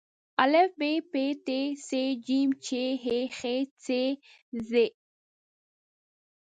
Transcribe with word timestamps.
ا 0.43 0.45
ب 0.79 0.81
پ 1.11 1.13
ت 1.45 1.47
ټ 1.47 1.47
ث 1.85 1.87
ج 2.27 2.27
چ 2.65 2.67
ح 3.03 3.05
خ 3.37 3.41
څ 3.83 3.85
ځ 4.69 4.71